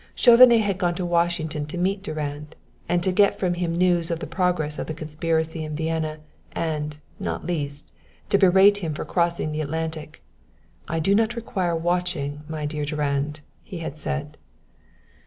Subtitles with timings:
[0.15, 2.55] Chauvenet had gone to Washington to meet Durand,
[2.89, 6.21] to get from him news of the progress of the conspiracy in Vienna,
[6.53, 7.91] and, not least,
[8.29, 10.23] to berate him for crossing the Atlantic.
[10.87, 14.37] "I do not require watching, my dear Durand," he had said.